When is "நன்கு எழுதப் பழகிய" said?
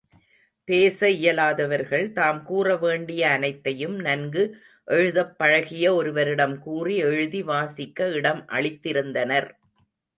3.99-5.93